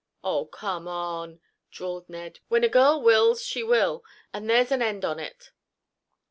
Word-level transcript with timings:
"Oh, 0.23 0.45
come 0.45 0.87
on," 0.87 1.41
drawled 1.69 2.09
Ned, 2.09 2.39
"when 2.47 2.63
a 2.63 2.67
girl 2.69 2.99
wills, 3.03 3.45
she 3.45 3.61
will—and 3.61 4.49
there's 4.49 4.71
an 4.71 4.81
end 4.81 5.05
on 5.05 5.19
it." 5.19 5.51